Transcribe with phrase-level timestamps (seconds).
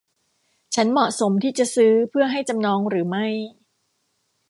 [0.75, 3.25] ฉันเหมาะสมที่จะซื้อเพื่อให้จำนองหรือไม่